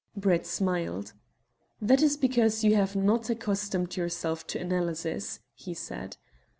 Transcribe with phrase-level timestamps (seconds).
[0.17, 1.13] Brett smiled.
[1.79, 6.17] "That is because you have not accustomed yourself to analysis," he said.